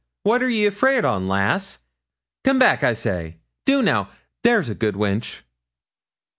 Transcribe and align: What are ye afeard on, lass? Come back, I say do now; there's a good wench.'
What 0.23 0.41
are 0.41 0.49
ye 0.49 0.65
afeard 0.65 1.05
on, 1.05 1.27
lass? 1.27 1.77
Come 2.43 2.57
back, 2.57 2.83
I 2.83 2.93
say 2.93 3.37
do 3.67 3.83
now; 3.83 4.09
there's 4.41 4.67
a 4.67 4.73
good 4.73 4.95
wench.' 4.95 5.43